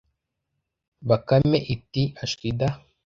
Bakame 1.07 1.57
iti: 1.73 2.03
"Ashwi 2.23 2.49
da" 2.59 2.69